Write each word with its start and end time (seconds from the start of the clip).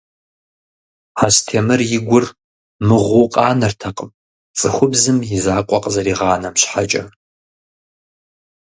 Астемыр 1.25 1.81
и 1.97 1.99
гур 2.07 2.25
мыгъуу 2.87 3.27
къанэртэкъым, 3.33 4.09
цӀыхубзым 4.59 5.17
и 5.35 5.39
закъуэ 5.43 5.77
къызэригъэнам 5.83 6.55
щхьэкӀэ. 6.61 7.03